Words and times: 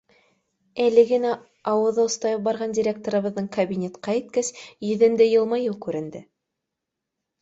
Әле 0.85 1.01
генә 1.09 1.33
ауыҙы 1.71 2.01
остайып 2.11 2.41
барған 2.49 2.73
директорыбыҙҙың 2.77 3.51
кабинетҡа 3.57 4.17
еткәс, 4.21 4.51
йөҙөндә 4.89 5.29
йылмайыу 5.35 5.81
күренде. 5.89 6.27